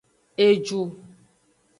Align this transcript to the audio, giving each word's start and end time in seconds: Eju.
Eju. 0.45 0.81